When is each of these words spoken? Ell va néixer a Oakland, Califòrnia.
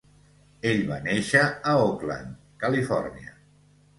Ell 0.69 0.79
va 0.91 0.95
néixer 1.07 1.41
a 1.73 1.75
Oakland, 1.83 2.33
Califòrnia. 2.65 3.37